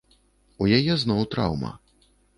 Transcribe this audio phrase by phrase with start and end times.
[0.63, 1.71] У яе зноў траўма.